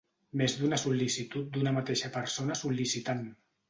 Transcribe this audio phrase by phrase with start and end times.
[0.41, 3.27] Més d'una sol·licitud d'una mateixa persona sol·licitant.